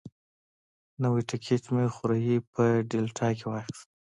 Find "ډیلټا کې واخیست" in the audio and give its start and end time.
2.91-3.87